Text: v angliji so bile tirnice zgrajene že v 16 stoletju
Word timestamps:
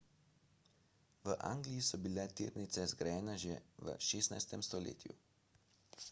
v 1.25 1.33
angliji 1.49 1.83
so 1.87 1.99
bile 2.05 2.23
tirnice 2.39 2.85
zgrajene 2.93 3.35
že 3.43 3.53
v 3.85 3.85
16 4.07 4.65
stoletju 4.69 5.13